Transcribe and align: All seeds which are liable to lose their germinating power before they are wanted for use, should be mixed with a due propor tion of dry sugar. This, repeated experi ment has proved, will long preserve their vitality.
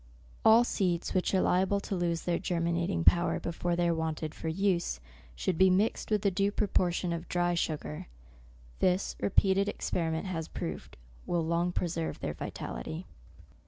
All 0.43 0.63
seeds 0.63 1.13
which 1.13 1.31
are 1.35 1.41
liable 1.41 1.79
to 1.81 1.95
lose 1.95 2.23
their 2.23 2.39
germinating 2.39 3.03
power 3.03 3.39
before 3.39 3.75
they 3.75 3.87
are 3.87 3.93
wanted 3.93 4.33
for 4.33 4.47
use, 4.47 4.99
should 5.35 5.59
be 5.59 5.69
mixed 5.69 6.09
with 6.09 6.25
a 6.25 6.31
due 6.31 6.51
propor 6.51 6.91
tion 6.91 7.13
of 7.13 7.29
dry 7.29 7.53
sugar. 7.53 8.07
This, 8.79 9.15
repeated 9.21 9.67
experi 9.67 10.11
ment 10.11 10.25
has 10.25 10.47
proved, 10.47 10.97
will 11.27 11.45
long 11.45 11.71
preserve 11.71 12.19
their 12.19 12.33
vitality. 12.33 13.05